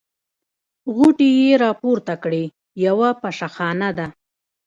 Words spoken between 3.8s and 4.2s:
ده.